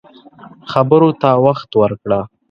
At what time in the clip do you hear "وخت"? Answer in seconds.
1.45-1.69